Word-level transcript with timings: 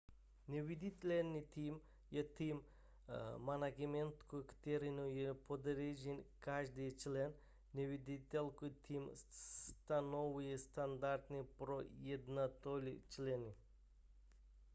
neviditelný 0.51 1.41
tým 1.55 1.73
je 2.15 2.23
tým 2.37 2.57
managementu 3.49 4.41
kterému 4.43 5.03
je 5.19 5.29
podřízen 5.47 6.17
každý 6.47 6.87
člen 7.01 7.29
neviditelný 7.77 8.69
tým 8.87 9.03
stanovuje 9.13 10.57
standardy 10.67 11.39
pro 11.57 11.75
jednotlivé 12.11 12.93
členy 13.13 13.51